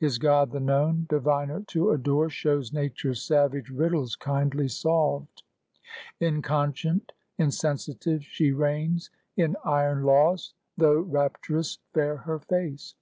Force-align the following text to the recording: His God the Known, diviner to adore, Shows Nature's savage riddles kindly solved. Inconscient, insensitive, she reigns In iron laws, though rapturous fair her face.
His 0.00 0.18
God 0.18 0.50
the 0.50 0.58
Known, 0.58 1.06
diviner 1.08 1.62
to 1.68 1.92
adore, 1.92 2.28
Shows 2.28 2.72
Nature's 2.72 3.22
savage 3.22 3.70
riddles 3.70 4.16
kindly 4.16 4.66
solved. 4.66 5.44
Inconscient, 6.18 7.12
insensitive, 7.38 8.24
she 8.24 8.50
reigns 8.50 9.10
In 9.36 9.54
iron 9.64 10.02
laws, 10.02 10.54
though 10.76 10.98
rapturous 10.98 11.78
fair 11.94 12.16
her 12.16 12.40
face. 12.40 12.96